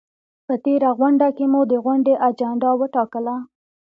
په 0.45 0.53
تېره 0.63 0.89
غونډه 0.99 1.27
کې 1.37 1.45
مو 1.51 1.61
د 1.71 1.73
غونډې 1.85 2.13
اجنډا 2.27 2.71
وټاکله؟ 2.79 3.35